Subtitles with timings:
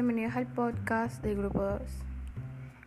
[0.00, 1.82] bienvenidos al podcast del Grupo 2.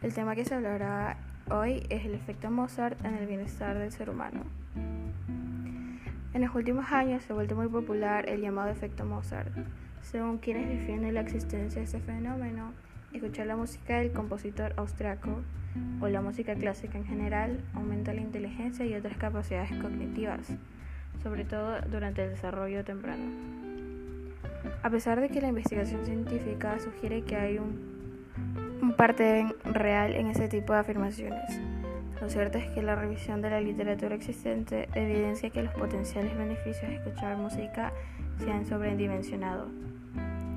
[0.01, 1.15] El tema que se hablará
[1.51, 4.41] hoy es el efecto Mozart en el bienestar del ser humano.
[6.33, 9.51] En los últimos años se ha vuelto muy popular el llamado efecto Mozart.
[10.01, 12.73] Según quienes defienden la existencia de este fenómeno,
[13.13, 15.43] escuchar la música del compositor austriaco
[16.01, 20.47] o la música clásica en general aumenta la inteligencia y otras capacidades cognitivas,
[21.21, 23.62] sobre todo durante el desarrollo temprano.
[24.81, 30.47] A pesar de que la investigación científica sugiere que hay un, parte real en ese
[30.47, 31.59] tipo de afirmaciones,
[32.21, 36.89] lo cierto es que la revisión de la literatura existente evidencia que los potenciales beneficios
[36.89, 37.91] de escuchar música
[38.39, 39.67] se han sobredimensionado,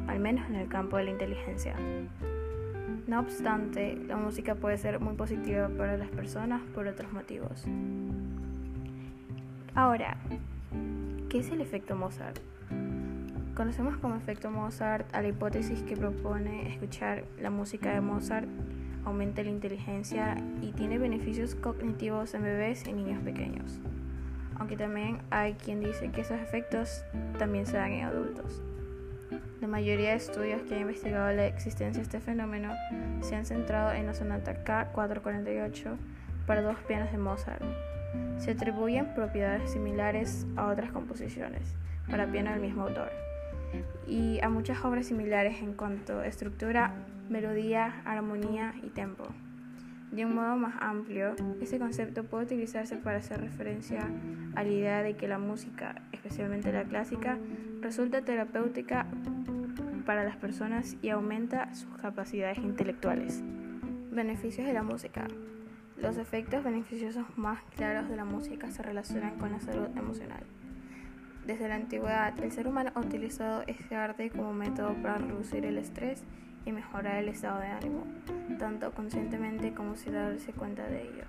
[0.07, 1.75] al menos en el campo de la inteligencia.
[3.07, 7.65] No obstante, la música puede ser muy positiva para las personas por otros motivos.
[9.75, 10.17] Ahora,
[11.29, 12.39] ¿qué es el efecto Mozart?
[13.57, 18.47] Conocemos como efecto Mozart a la hipótesis que propone escuchar la música de Mozart
[19.07, 23.81] aumenta la inteligencia y tiene beneficios cognitivos en bebés y niños pequeños.
[24.59, 27.03] Aunque también hay quien dice que esos efectos
[27.39, 28.61] también se dan en adultos.
[29.63, 32.75] La mayoría de estudios que han investigado la existencia de este fenómeno
[33.23, 35.97] se han centrado en la sonata K448
[36.47, 37.65] para dos pianos de Mozart.
[38.37, 41.75] Se atribuyen propiedades similares a otras composiciones
[42.11, 43.11] para piano del mismo autor
[44.07, 46.95] y a muchas obras similares en cuanto a estructura,
[47.29, 49.27] melodía, armonía y tempo.
[50.13, 54.09] De un modo más amplio, este concepto puede utilizarse para hacer referencia
[54.55, 57.39] a la idea de que la música, especialmente la clásica,
[57.81, 59.07] resulta terapéutica
[60.07, 63.43] para las personas y aumenta sus capacidades intelectuales.
[64.11, 65.27] Beneficios de la música.
[66.01, 70.45] Los efectos beneficiosos más claros de la música se relacionan con la salud emocional.
[71.47, 75.79] Desde la antigüedad, el ser humano ha utilizado este arte como método para reducir el
[75.79, 76.25] estrés
[76.65, 78.05] y mejorar el estado de ánimo,
[78.59, 81.23] tanto conscientemente como sin darse cuenta de ello.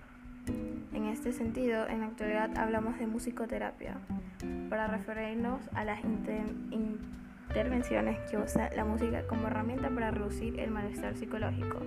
[0.91, 3.97] En este sentido, en la actualidad hablamos de musicoterapia,
[4.71, 11.15] para referirnos a las intervenciones que usa la música como herramienta para reducir el malestar
[11.15, 11.79] psicológico,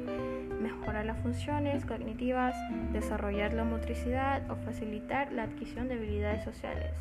[0.63, 2.55] mejorar las funciones cognitivas,
[2.93, 6.93] desarrollar la motricidad o facilitar la adquisición de habilidades sociales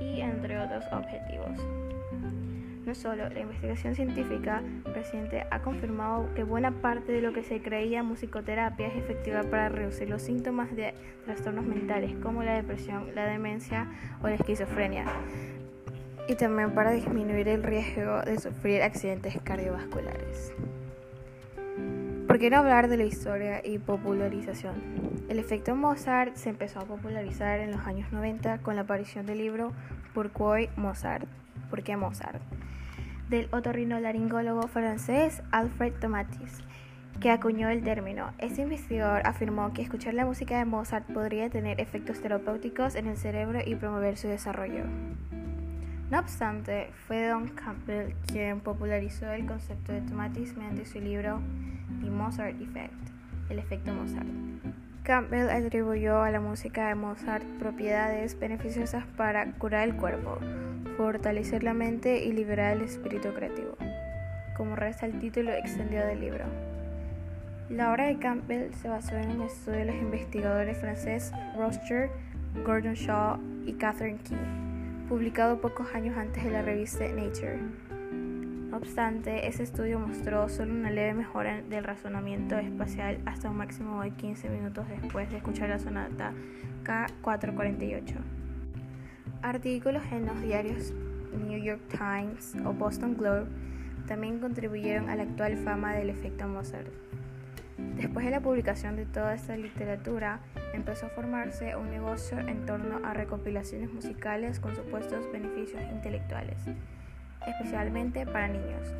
[0.00, 1.58] y entre otros objetivos.
[2.86, 4.62] No solo, la investigación científica
[4.94, 9.68] reciente ha confirmado que buena parte de lo que se creía musicoterapia es efectiva para
[9.68, 10.94] reducir los síntomas de
[11.24, 13.86] trastornos mentales como la depresión, la demencia
[14.22, 15.04] o la esquizofrenia
[16.30, 20.52] y también para disminuir el riesgo de sufrir accidentes cardiovasculares.
[22.30, 24.76] ¿Por qué no hablar de la historia y popularización?
[25.28, 29.38] El efecto Mozart se empezó a popularizar en los años 90 con la aparición del
[29.38, 29.72] libro
[30.14, 31.26] Pourquoi Mozart?
[31.70, 32.40] ¿Por qué Mozart?
[33.28, 36.60] del otorrinolaringólogo francés Alfred Tomatis,
[37.18, 38.30] que acuñó el término.
[38.38, 43.16] Este investigador afirmó que escuchar la música de Mozart podría tener efectos terapéuticos en el
[43.16, 44.84] cerebro y promover su desarrollo.
[46.10, 51.40] No obstante, fue Don Campbell quien popularizó el concepto de Tomatis mediante su libro
[52.00, 52.92] The Mozart Effect,
[53.48, 54.26] el efecto Mozart.
[55.04, 60.38] Campbell atribuyó a la música de Mozart propiedades beneficiosas para curar el cuerpo,
[60.96, 63.76] fortalecer la mente y liberar el espíritu creativo,
[64.56, 66.44] como resta el título extendido del libro.
[67.68, 72.10] La obra de Campbell se basó en un estudio de los investigadores franceses Roger,
[72.64, 74.69] Gordon Shaw y Catherine Key,
[75.10, 77.58] publicado pocos años antes de la revista Nature.
[78.70, 84.00] No obstante, ese estudio mostró solo una leve mejora del razonamiento espacial hasta un máximo
[84.04, 86.32] de 15 minutos después de escuchar la sonata
[86.84, 88.14] K448.
[89.42, 90.92] Artículos en los diarios
[91.44, 93.48] New York Times o Boston Globe
[94.06, 96.86] también contribuyeron a la actual fama del efecto Mozart.
[97.96, 100.38] Después de la publicación de toda esta literatura,
[100.72, 106.56] empezó a formarse un negocio en torno a recopilaciones musicales con supuestos beneficios intelectuales
[107.46, 108.92] especialmente para niños,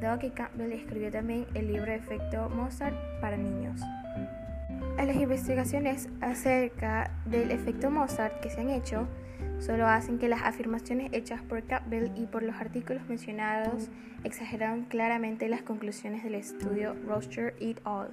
[0.00, 3.80] dado que Campbell escribió también el libro Efecto Mozart para niños.
[4.98, 9.08] A las investigaciones acerca del efecto Mozart que se han hecho
[9.58, 13.88] solo hacen que las afirmaciones hechas por Campbell y por los artículos mencionados
[14.24, 18.10] exageraron claramente las conclusiones del estudio Roster et al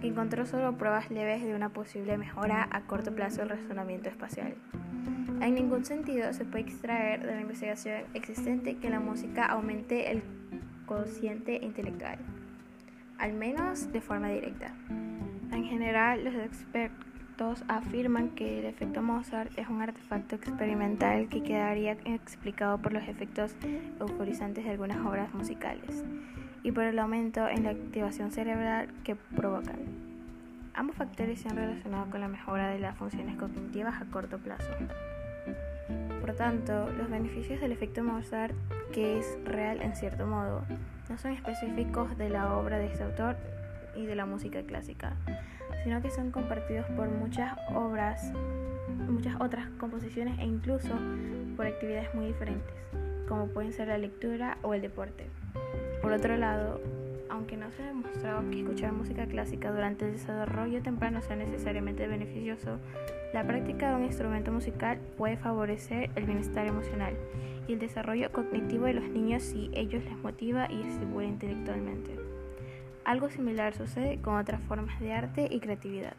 [0.00, 4.54] que encontró solo pruebas leves de una posible mejora a corto plazo del razonamiento espacial.
[5.40, 10.22] En ningún sentido se puede extraer de la investigación existente que la música aumente el
[10.86, 12.18] cociente intelectual,
[13.18, 14.74] al menos de forma directa.
[15.52, 21.92] En general, los expertos afirman que el efecto Mozart es un artefacto experimental que quedaría
[22.04, 23.54] explicado por los efectos
[24.00, 26.04] euforizantes de algunas obras musicales
[26.62, 29.76] y por el aumento en la activación cerebral que provocan.
[30.74, 34.70] Ambos factores se han relacionado con la mejora de las funciones cognitivas a corto plazo.
[36.20, 38.54] Por tanto, los beneficios del efecto Mozart,
[38.92, 40.64] que es real en cierto modo,
[41.08, 43.36] no son específicos de la obra de este autor
[43.96, 45.16] y de la música clásica,
[45.84, 48.32] sino que son compartidos por muchas obras,
[49.08, 50.90] muchas otras composiciones e incluso
[51.56, 52.74] por actividades muy diferentes,
[53.26, 55.28] como pueden ser la lectura o el deporte.
[56.02, 56.80] Por otro lado,
[57.28, 62.06] aunque no se ha demostrado que escuchar música clásica durante el desarrollo temprano sea necesariamente
[62.06, 62.78] beneficioso,
[63.32, 67.14] la práctica de un instrumento musical puede favorecer el bienestar emocional
[67.66, 72.16] y el desarrollo cognitivo de los niños si ellos les motiva y estimula intelectualmente.
[73.04, 76.14] Algo similar sucede con otras formas de arte y creatividad.